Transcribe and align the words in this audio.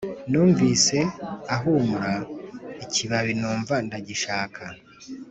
numvise 0.29 0.97
ahumura 1.55 2.13
ikibabi 2.83 3.33
numva 3.39 3.75
ndagishaka 3.85 4.63